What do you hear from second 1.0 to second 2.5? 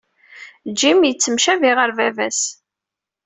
yettemcabi ɣer baba-s.